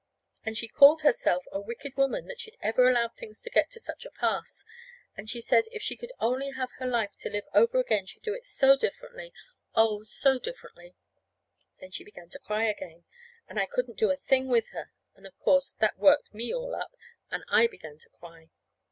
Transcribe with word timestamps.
And 0.43 0.57
she 0.57 0.67
called 0.67 1.03
herself 1.03 1.45
a 1.51 1.61
wicked 1.61 1.95
woman 1.95 2.25
that 2.25 2.39
she'd 2.39 2.57
ever 2.59 2.89
allowed 2.89 3.13
things 3.15 3.39
to 3.41 3.51
get 3.51 3.69
to 3.69 3.79
such 3.79 4.03
a 4.03 4.09
pass. 4.09 4.65
And 5.15 5.29
she 5.29 5.39
said 5.39 5.65
if 5.71 5.83
she 5.83 5.95
could 5.95 6.11
only 6.19 6.49
have 6.49 6.71
her 6.79 6.87
life 6.87 7.11
to 7.19 7.29
live 7.29 7.45
over 7.53 7.77
again 7.77 8.07
she'd 8.07 8.23
do 8.23 8.35
so 8.41 8.75
differently 8.75 9.31
oh, 9.75 10.01
so 10.01 10.39
differently. 10.39 10.95
Then 11.77 11.91
she 11.91 12.03
began 12.03 12.29
to 12.29 12.39
cry 12.39 12.63
again, 12.63 13.03
and 13.47 13.59
I 13.59 13.67
couldn't 13.67 13.99
do 13.99 14.09
a 14.09 14.15
thing 14.17 14.47
with 14.47 14.69
her; 14.69 14.91
and 15.15 15.27
of 15.27 15.37
course, 15.37 15.73
that 15.73 15.99
worked 15.99 16.33
me 16.33 16.51
all 16.51 16.73
up 16.73 16.95
and 17.29 17.43
I 17.47 17.67
began 17.67 17.99
to 17.99 18.09
cry. 18.09 18.49